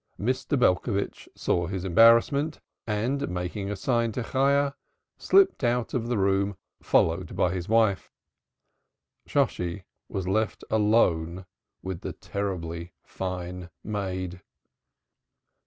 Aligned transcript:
Mr. 0.19 0.57
Belcovitch 0.57 1.29
saw 1.35 1.67
his 1.67 1.85
embarrassment, 1.85 2.59
and, 2.87 3.29
making 3.29 3.69
a 3.69 3.75
sign 3.75 4.11
to 4.13 4.23
Chayah, 4.23 4.73
slipped 5.19 5.63
out 5.63 5.93
of 5.93 6.07
the 6.07 6.17
room 6.17 6.57
followed 6.81 7.35
by 7.35 7.53
his 7.53 7.69
wife. 7.69 8.11
Shosshi 9.27 9.83
was 10.09 10.27
left 10.27 10.63
alone 10.71 11.45
with 11.83 12.01
the 12.01 12.13
terribly 12.13 12.93
fine 13.03 13.69
maid. 13.83 14.41